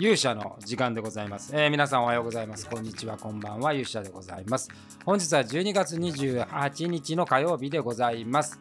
[0.00, 2.66] 勇者の時間でございます、えー、皆さんおはようございます。
[2.66, 3.18] こんにちは。
[3.18, 3.74] こんばんは。
[3.74, 4.70] 勇者でございます。
[5.04, 8.58] 本日は12月28日の火曜日でございます。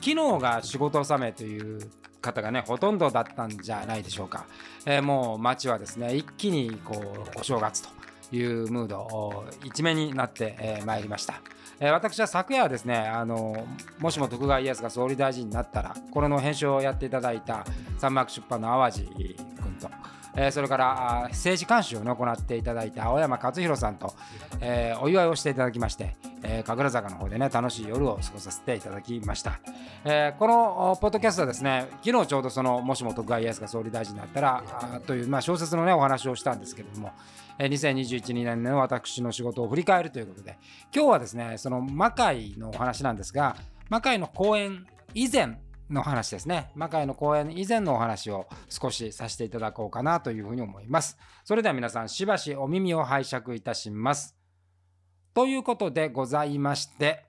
[0.00, 1.78] 昨日が仕事納めという
[2.20, 4.46] 方がねほとんどだったんじゃないでしょうか、
[4.84, 7.90] えー、もう街はですね一気にこうお正月と
[8.34, 11.40] いうムード一面になってま、えー、いりました、
[11.78, 13.64] え、私は昨夜はですねあの
[14.00, 17.64] もしも徳川家康が総理大臣になったらこれの編集をやっていただいた
[17.98, 19.36] 三幕出版の淡路
[20.36, 24.14] えー、それから政治監修を、行っていただいた青山勝弘さんと、
[24.60, 29.60] えー、お祝いをしていただきまして、えー、神楽坂の方でね楽しい夜を過ごさせていただきました、
[30.04, 34.64] えー、このポッドキャストはですね昨日ちょうどそのもしも徳川家康が総理大臣になったら
[35.06, 37.12] という、まあ、小説のねお話をしたんですけれども、
[37.58, 40.58] 2021年の私の仕事を振り返るということで
[40.94, 43.56] 今日はですねその魔界のお話なんですが
[43.88, 45.58] 魔界の公演以前
[45.90, 46.70] の話ですね。
[46.74, 51.18] 魔界の公演以前のお話を少しさせていただこうかなというふうに思います。
[51.44, 54.36] それでは皆さん、しばしお耳を拝借いたします。
[55.34, 57.26] ということでございまして、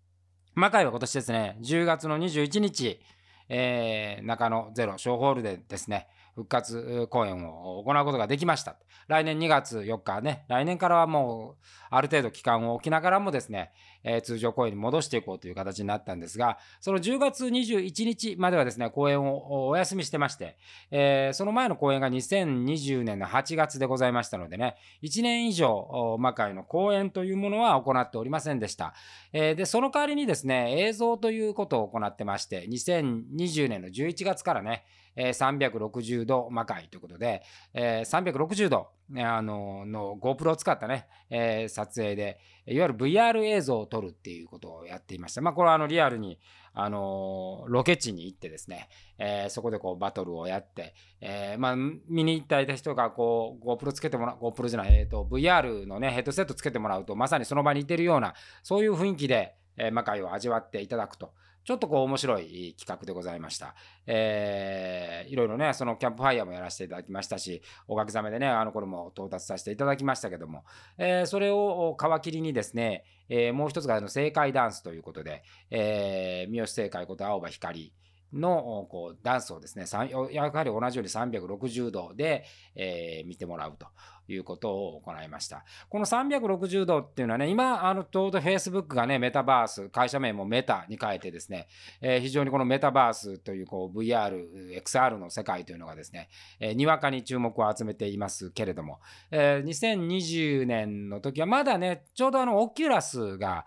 [0.54, 3.00] 魔界は今年ですね、10月の21日、
[3.48, 6.08] えー、中野ゼロ小ホールでですね、
[6.38, 8.76] 復活公演を行うことができました。
[9.08, 13.72] 来年2月4日ね、来年からはもうある程度期間を置きながらもですね、
[14.04, 20.56] えー、通常公演に戻していこうという形になったんですが、その10月21日まではですね、公演をお休みしてまして、
[20.92, 28.94] えー、その前の公演が2020年の8月でございましたのでね、1年以上、魔界の公演というものは行っておりませんでした。
[29.32, 34.84] えー、で、その代わりにですね、映像ということを行ってまして、2020年の11月からね、
[35.18, 37.42] え360度魔界ということで、
[37.74, 45.40] え360度あのの GoPro を使ったね、えー、撮影で、いわゆる VR 映像を撮るっていうことをやっていました。
[45.40, 46.38] まあ、これはあのリアルに、
[46.74, 61.32] あのロケ地に行ってですね、えー、そこでこうバトルをやって、えー、まあ、見に行った人がこう GoPro つけてもらう、GoPro じゃない、えーと、VR のね、ヘッドセットつけてもらうと、まさにその場にいてるような、そういう雰囲気で、えー、魔界を味わっていただくと。
[61.68, 63.74] ちょっとこう面白い企画でございました。
[64.06, 70.64] えー、いろいろね、そのキャンプファイヤーもやらせていただきましたし、おかげさまでね、あの頃も到達させていただきましたけども、
[70.96, 77.92] えー、それを皮切りにですね、えー、もう一つがあの正解ダンスということで、えー、三好正解こと青葉光。
[78.32, 79.86] のこうダンスをですね、
[80.32, 83.86] やはり同じように360度で、えー、見てもらうと
[84.32, 85.64] いうことを行いました。
[85.88, 91.68] この360度っていうのはね、今、あの、ちょうど Facebook がね、メタバース、会社名もメタに変えてですね、
[92.00, 96.28] えー、非常にこのメタバースというこう VR、XR の世界というのがですね、
[96.60, 99.00] えー、にわかに注目を集めていますけれども、
[99.30, 103.66] えー、2020年の時はまだね、ちょうどあの、オキュラスが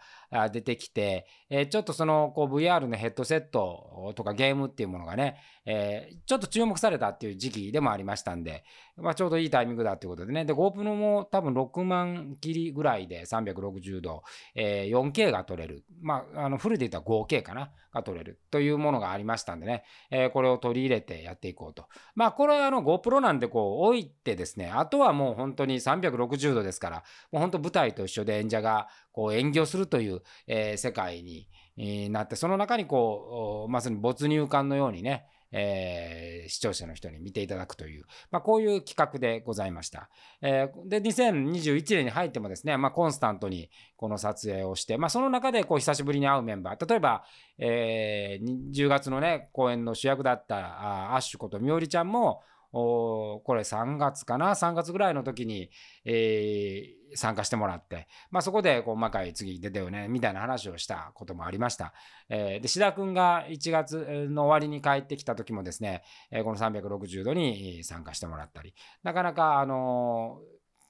[0.52, 8.64] 出てきて、えー、ちょっとそのこう VR のヘッドセットとかゲームっていうものがね、えー、ちょっと注目されたっていう時期でもありましたんで、
[8.96, 10.46] まあ、ちょうどいいタイミングだということでね。
[10.52, 14.24] で、GoPro も多分6万切りぐらいで360度、
[14.56, 15.84] えー、4K が撮れる。
[16.02, 21.86] まあ、あのフルで言ったら 5K かなが撮れるというものがありましたんでね、えー、これを取り入れてやっていこうと。
[22.16, 40.10] まあ、これはあの GoPro なんでこう置いてですね、あとはもう本当に360度ですから、もう本当舞台と一緒で演者がこう演技をするという、えー、世界になって、その中にこう、まさに没入感のようにね、えー、視聴者の人に見ていただくという、まあ、こういう企画でございました。
[40.42, 47.24] えー、で、2021年に入ってもですね、まあ、コンスタントにこの撮影をして、まあ、その中でこう久しぶりに会うメンバー、例えば、
[47.58, 52.42] えー、10月のね、公演の主役だったアッシュことみおりちゃんも、
[52.72, 55.70] これ3月かな？3月ぐらいの時に、
[56.06, 61.94] えー、参加してもらって、まあ、そこでこう「魔界次出てよね」みたいな話をしたこともありました。
[62.30, 68.74] えー、で志田君が1月の終わりに帰ってきた時もですね、えー、この360度に参加してもらったり
[69.04, 70.40] なかなかあの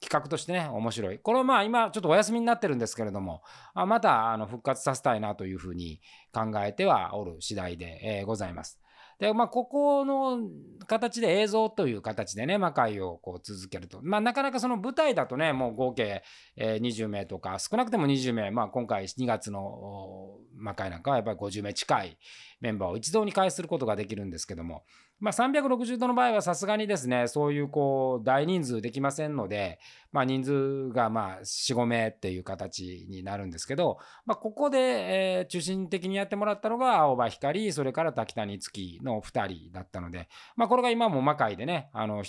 [0.00, 3.42] ー、企画としてね面白いこれはまあ今ちょっとお休みになってるんですけれども
[3.74, 6.00] またあの復活させたいなというふうに
[6.32, 8.81] 考えてはおる次第で、えー、ございます。
[9.22, 10.40] で、まあ、ここの
[10.88, 14.00] 形で映像という形でね、魔界をこう続けると。
[14.02, 16.24] まあ、なかなかその舞台だとね、もう合計
[16.56, 22.18] 20名とか、少なくても20名、まあ、今回2月の魔界なんかはやっぱり50名近い
[22.60, 24.82] メンバーを一堂に会することができるんですけども、
[25.22, 29.78] まあ、360度の場合はさすがにですね、そういうこう大人数できませんので、
[30.10, 34.78] まあ、人数がまあ4、5名っていう形になるんですけど、まあ、ここで、
[35.42, 42.24] え、中心的にやってもらったのが青葉光、それから滝谷月の2人だったので、まあ、これが今も魔界でね、あの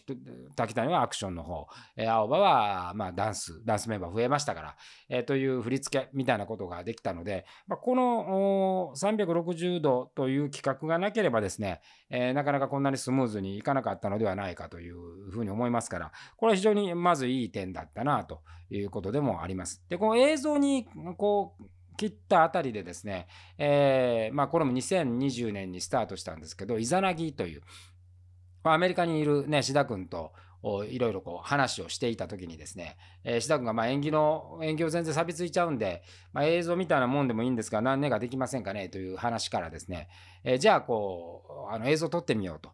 [0.55, 1.65] 滝谷はアクションの方、
[1.97, 4.75] え、青葉はまあダンス、ダンスメンバー増えましたから、
[5.09, 11.81] え、という振り付けみたいなことができたので、まあ、この360度という企画がなければですね、
[12.15, 19.83] えー、なかなかこんなにスムーズにいかなかったのではないかというふうに思いますから、これは非常にまずいい点だったなということでもあります。
[19.89, 20.87] で、この映像に
[21.17, 21.63] こう
[21.97, 23.27] 切ったあたりでですね、
[23.57, 27.61] えー、まあこれも2020年にスタートしたんですけど、イザナギという、
[28.61, 30.33] アメリカにいるね、志田君と
[30.89, 40.07] いろいろこう話をしていた時にですね、えー、志田君がまあ演技の演技を全然錆びついちゃうんで、まあ、映像みたいなもんでもいいんですが何年かできませんかねという話からですね、
[40.43, 42.71] えー、じゃあこうあの映像撮ってみようと。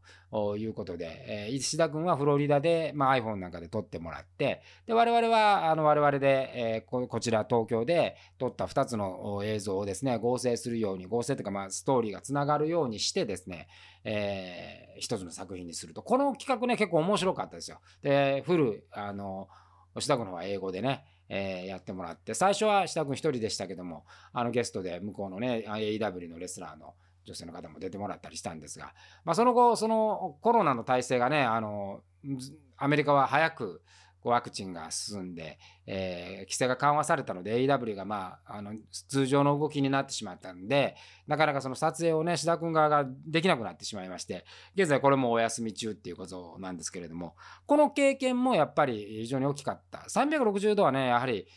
[0.58, 13.68] いうことで、えー、石田君はフロリダで、まあ、iPhone なんかで撮ってもらってで我々はあの我々で、えー、ここちら東京で撮った2つの映像をですね合成するように合成というかまあストーリーがつながるようにしてですね、
[14.04, 17.80] えー、一つの作品にするとこの企画ね結構面白かったですよ。
[18.04, 19.48] でフルあの
[19.96, 24.04] 吉田君の方は英語でねえー、やってもらって最初は志田君一人でしたけども
[24.34, 26.96] あのゲストで向こうのね AEW のレスラーの
[27.30, 28.94] 女性の方も出てもらったりしたんですが、
[29.24, 32.02] まあ、その後そのコロナの体制がねあの
[32.76, 33.84] アメリカは早く
[34.24, 38.74] ワクチンが進んで、えー、規制が緩和されたので AW が、まあ、あの
[39.08, 40.98] 通常の動きになってしまったんで
[41.28, 44.46] なかなかその撮影をね志田君側ができなくなってしまいまして
[44.76, 47.36] 現在これもお休み中っていうことなんですけれども
[47.66, 50.00] この経験もやっぱり非常に大きかった。
[50.10, 51.48] 360度はねやはり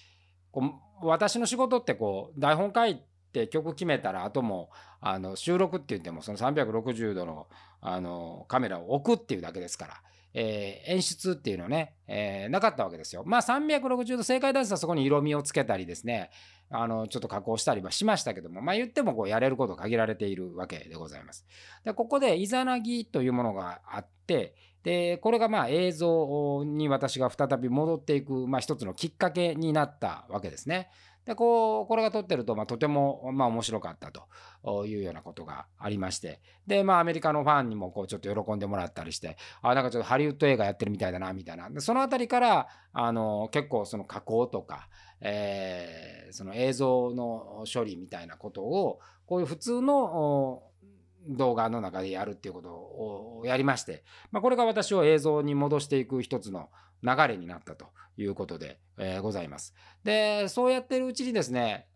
[0.52, 0.60] こ
[1.02, 4.70] う私の仕事ってこう台本書いてて曲決めたらあとも
[5.00, 7.48] あの収録って言ってもその360度の
[7.80, 10.02] あのカメラを置くっていうだけですから。
[10.34, 13.22] えー、演出っていうのね、えー、なかったわけですよ。
[13.26, 16.30] まあ360度正解ダンスはそこに色味をつけたりですね、
[16.70, 21.46] あのちょっと加工したりはしましたけども、まあ言ってもこうやれること限られているわけでございます。
[21.84, 30.90] でここでイザナギというものがあって、でこれがまあ映像に私が再び戻っていく、まあ、一つのきっかけになったわけですね。
[31.24, 34.10] でこうこれが撮ってると、まあ、とても、まあ、面白かった
[34.64, 44.88] というようなことがありましてで、まあ、アメリカのファンにもこうちょっと喜んでもらったりしてあなんかちょっとハリウッド映画やってるみたいだなみたいなでその辺りからあの結構その加工とか、
[45.20, 50.64] えー、その映像の処理みたいなことをこういう普通の
[51.28, 56.68] 動画の中でやるっていうことをやりまして、まあ、これが私を映像に戻していく一つの
[57.02, 57.86] 流れになったと
[58.16, 59.74] いうことで、えー、ございます。
[60.04, 61.86] でそうやってるうちにですね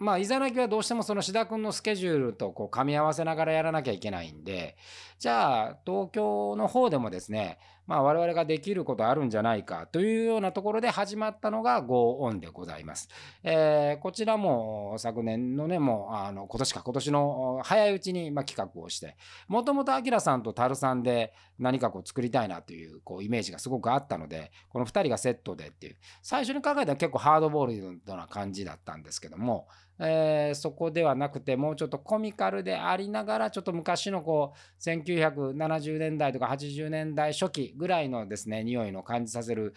[0.00, 4.76] まあイザナギはどうしてもその志田君のスケジュールとこう噛み合わせながらやらなきゃいけないんで
[5.18, 7.58] じゃあ東京の方でもですね
[7.90, 13.08] まあ、我々ができることあるんじゃないかというようなところで始まったのが Go On でございます。
[13.42, 19.16] えー、こちらも昨年のね、もうあの今年か今年の早いうちにま企画をして、
[19.48, 29.66] もともとアキラさんとタルさんで何かこう作りたいなというこうイメージがすごくあったので、この2人がセットでっていう、最初に考えたら結構ハードボールドな感じだったんですけども、
[30.02, 39.74] えー、そこではなくてもうちょっとコミカルでありながらちょっと昔のこう1970年代とか80年代初期ぐらいのですね匂いの感じさせる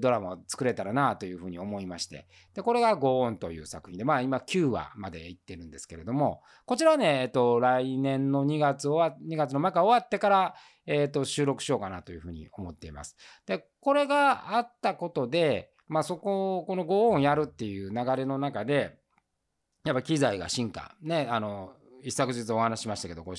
[0.00, 10.54] ドラマを作れたらなというふうに思いましてでこれが「ゴーン」という作品でまあ今9話までいってるんですけれどもこちらはね、えっと、来年の2月終わ2月の末終わってから、
[10.86, 13.16] えっと、収録しようかなというふうに思っています。
[13.46, 18.98] でこれがあったことでまあそこをこの「ゴーン」やるっていう流れの中で
[19.84, 21.72] やっぱ機材が進化ねあの
[22.02, 23.34] 一昨日お話しましたけどこう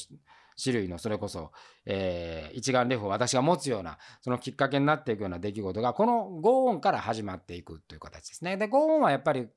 [0.61, 1.51] 種類のそれこそ、
[1.85, 8.57] えー、一眼レフを私が持つようなそのきっかけになっていくような出来事がこのゴーンから始まっていくという形ですね。
[8.57, 9.47] でゴーンはやっぱり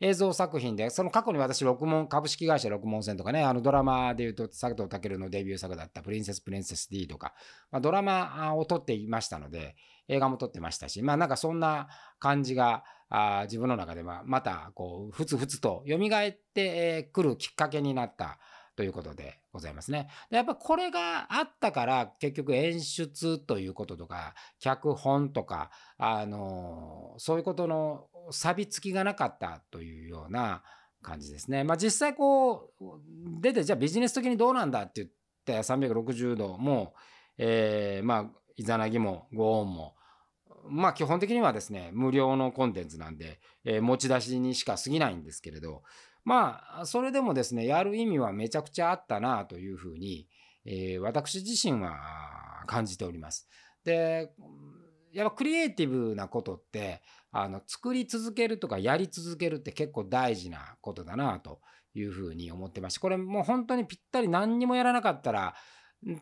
[0.00, 7.34] 映像作品でその過去に私六門株式会社六門線とかねあのドラマでいうと佐藤健のデビュー作だった「プリンセス・プリンセス D」とか、
[7.72, 9.74] まあ、ドラマを撮っていましたので
[10.06, 11.88] 映画も撮ってましたしまあなんかそんな
[12.20, 18.38] 感じがあ自分の中ではまたこうふつふつと蘇ってくるきっかけになった
[18.76, 20.08] ということでございますね。
[20.30, 30.62] でやっぱこれがあったから結局演出ということとか脚本とか、あのそういうことの錆びつきがなかったというような
[31.02, 31.64] 感じですね。
[31.64, 32.84] まあ、実際こう
[33.40, 35.08] 出てじゃあビジネス的にどうなんだって言っ
[35.44, 36.94] て360度も、
[37.36, 39.96] えー、まあイザナギもゴーンも
[40.70, 45.82] まあ基本的にはですね無料のコンテンツなんで、えー、持ち出しにしか過ぎないんですけれど
[46.24, 50.28] まあそれでもですねやる意味はめちゃくちゃあったなというふうに、
[50.64, 51.96] えー、私自身は
[52.66, 53.48] 感じております。
[53.84, 54.30] で
[55.12, 61.60] やっぱクリエイティブなことってあの作り続けるとかやり続けるって結構大事なことだなと
[61.94, 65.54] いうふうに思ってましてこれもう本当にぴったり何にもやらなかったら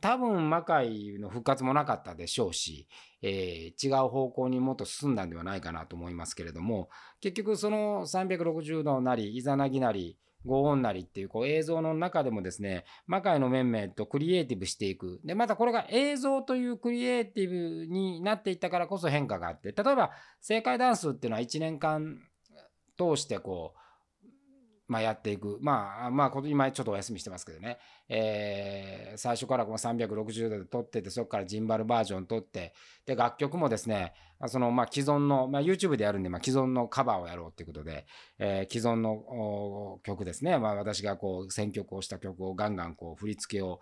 [0.00, 2.88] 多分魔界の復活もなかったでしょうし、
[3.22, 6.88] えー、違う方向にもっと進んだんではないかなと思いますけれども
[7.20, 10.16] 結局その360度なりイザナギなり
[10.46, 15.20] ご音なりっていうこう映像の中でもですね魔界の面々とクリエイティブしていく。
[15.24, 22.20] でまたこれが映像というクリエイティブになっていったからこそ変化があって例えば正解ダンスっていうのは1年間
[22.96, 23.85] 通してこう
[24.88, 25.58] まあ、やっていく。
[25.60, 27.78] まあ、まあ、今ちょっとお休みしてますけどね。
[28.08, 32.72] えー、最初からこの360度で撮ってて、そこからジンバルバージョン撮って、
[33.04, 34.14] で、楽曲もですね、
[34.46, 38.06] その、まあ、既存の、まあ、YouTube でやるんで、まあ、既存のカバーをやろうっていうことで、
[38.38, 40.56] えー、既存の曲ですね。
[40.58, 43.80] まあ、私がこう、選曲をした曲をガンガンこう、振り付けを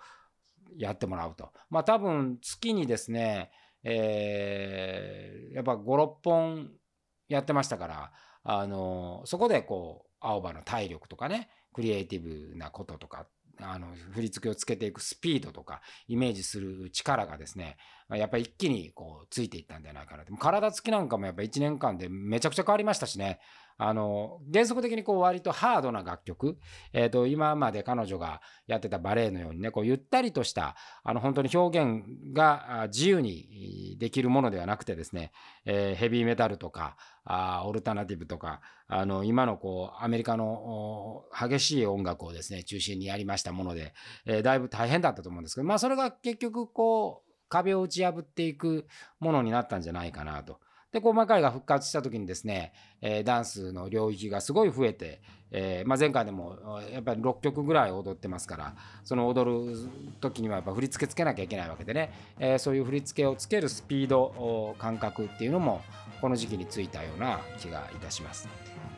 [0.79, 1.51] やってもらうと。
[1.69, 3.51] まあ、多分、月にですね、
[3.83, 6.71] えー、やっぱ5、6本
[7.29, 13.27] やってましたから、あの、そこでこう、青葉の体力とかねクリエイティブなこととか
[13.61, 17.77] あの振り付けをつけていくスピードとかイメージする力がですね
[18.11, 23.41] やっぱり一気にこうついていったんじゃないかな体つきなんかもやっぱ1年間でめちゃくちゃ変わりましたしね。
[23.77, 26.59] あの原則的にこう割とハードな楽曲、
[26.93, 35.33] えー、と今まで彼女がやってたバレエのようにねこうゆったりとしたあの本当に表現が自由にできるものではなくてですね、
[35.65, 43.95] えー、ヘビーメタルとかあオルタナティブとかあの今のこうアメリカの激しい音楽をですね中心にやりましたもので、
[44.27, 48.87] えー、だいぶ大変だったと思うんですけどまあそれが結局こう壁を打ち破っていく
[49.21, 50.59] ものになったんじゃないかなと。
[50.95, 52.73] で、こう、魔界が復活した時にですね、
[53.03, 55.21] えー、ダンスの領域がすごい増えて、
[55.51, 56.57] えーまあ、前回でも
[56.93, 58.75] やっぱり6曲ぐらい踊ってますから
[59.05, 59.77] その踊る
[60.21, 65.83] 時にはやっぱ振り付けつけなきゃいけないわけでね、えー、そういう振り付けをつけるスピード感覚っていうのも
[66.21, 68.49] この時期についたような気がいたします。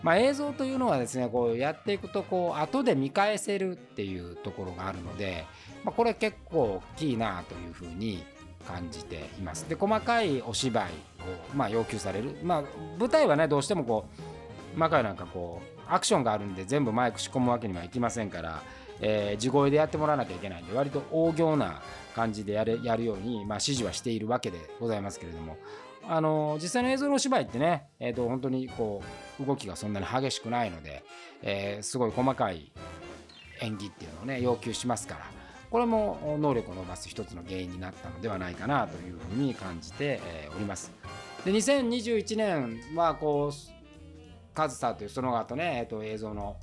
[0.03, 5.45] まあ、映像というのはですねこうやっていくとこう後で見返せるっていうところがあるので、
[5.85, 8.23] まあ、これ結構大きいなというふうに
[8.67, 9.69] 感じています。
[9.69, 10.89] で細かいお芝居を、
[11.55, 12.65] まあ、要求される、まあ、
[12.99, 14.07] 舞台はねどうしてもこ
[14.75, 18.63] う魔界なんかこうアクションがあるんで全部マイク仕込むわけにはいきませんから、
[19.01, 21.83] えー、地声でやってもらわなきゃいけないんで割と大行な
[22.15, 25.57] 感じでやれやるように、まあ、指示はしているわけでございますけれども。
[26.09, 29.03] あの実際の映像のお芝居ってね、えー、と本当にこ
[29.41, 31.03] う動きがそんなに激しくないので、
[31.43, 32.71] えー、すごい細かい
[33.61, 35.27] 演技っていうのをね要求しますから、
[35.71, 40.21] これも能力を伸ばす一つの原因になったのではないかなというふうに感じて
[40.55, 40.93] おります。
[41.45, 46.57] で2021年はこうカズサというその後ね、えっと、映像の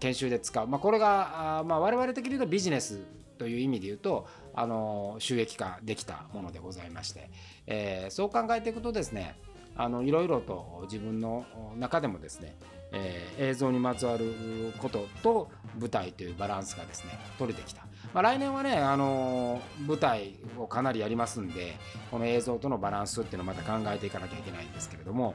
[0.00, 3.00] 研修で使う、まあ、これが、まあ、我々的に言うとビジネス
[3.38, 7.30] という意味で言うとあの収益化できたものでございまして、
[7.66, 9.38] えー、そう考えていくとですね
[9.76, 11.46] あのいろいろと自分の
[11.76, 12.56] 中でもですね
[12.92, 21.76] えー、映像にまつわることと舞台というバランスがですね取れてきた、まあ、来年はね、あのー、舞台をかなりやりますんで
[22.10, 25.34] この映像とのバランスっていうのをまた考えていかなきゃいけないんですけれども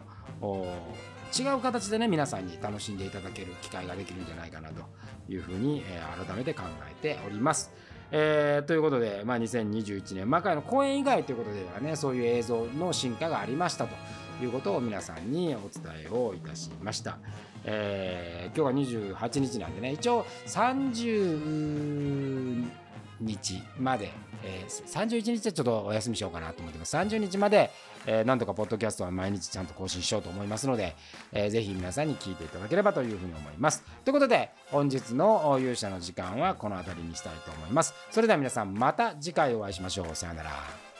[1.40, 4.82] 違う形でね皆さんに楽しんでいただける機会ができるんじゃないかなと
[5.30, 7.72] いうふうに、えー、改めて考えております。
[8.10, 13.96] えー、ということで、まあ、2021年魔界の公演以外ということではねそういう映像の進化がありましたと。
[14.46, 17.18] いうことを皆さんにお伝えをいたしました。
[17.64, 22.82] えー、今日が28日なんでね一応30
[23.22, 24.12] 日まで、
[24.44, 26.96] えー、31日はちょっとお休みしようかなと思ってます。
[26.96, 27.72] 30日まで、
[28.06, 30.96] えー、なんとかポッドキャストは毎日ちゃんと更新しようと思いますので、
[31.32, 33.84] えー、ぜひ皆さんに聞いていただければというふうに思います。
[34.04, 37.94] ということで本日の勇者の時間はこの辺りにしたいと思います。
[38.10, 40.16] それでは皆さんまた次回お会いしましょう。
[40.16, 40.91] さようなら。